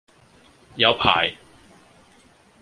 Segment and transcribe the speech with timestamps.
[0.75, 1.37] 有排